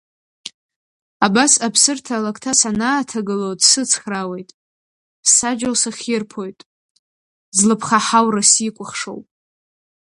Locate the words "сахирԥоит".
5.81-6.59